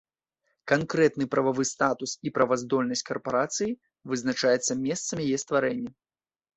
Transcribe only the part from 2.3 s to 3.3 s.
праваздольнасць